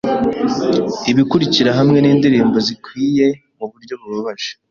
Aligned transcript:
'Ibikurikira 1.07 1.71
hamwe 1.79 1.97
nindirimbo 2.01 2.57
zikwiye 2.67 3.27
muburyo 3.57 3.93
bubabaje 4.01 4.51